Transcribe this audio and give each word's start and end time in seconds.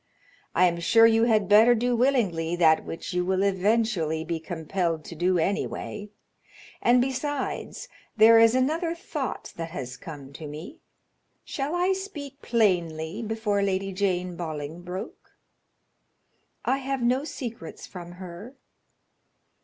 I 0.55 0.65
am 0.65 0.79
sure 0.79 1.05
you 1.05 1.25
had 1.25 1.47
better 1.47 1.75
do 1.75 1.95
willingly 1.95 2.55
that 2.55 2.83
which 2.85 3.13
you 3.13 3.23
will 3.23 3.43
eventually 3.43 4.23
be 4.23 4.39
compelled 4.39 5.05
to 5.05 5.15
do 5.15 5.37
anyway; 5.37 6.09
and 6.81 6.99
besides, 6.99 7.87
there 8.17 8.39
is 8.39 8.55
another 8.55 8.95
thought 8.95 9.53
that 9.57 9.69
has 9.69 9.97
come 9.97 10.33
to 10.33 10.47
me; 10.47 10.79
shall 11.45 11.75
I 11.75 11.93
speak 11.93 12.41
plainly 12.41 13.21
before 13.21 13.61
Lady 13.61 13.93
Jane 13.93 14.35
Bolingbroke?" 14.35 15.35
"I 16.65 16.79
have 16.79 17.03
no 17.03 17.23
secrets 17.23 17.85
from 17.85 18.13
her." 18.13 18.55